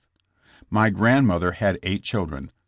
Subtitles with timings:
[0.71, 2.49] My grandmother had eight children.